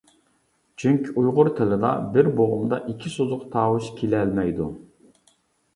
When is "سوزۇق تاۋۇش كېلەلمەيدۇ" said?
3.19-4.73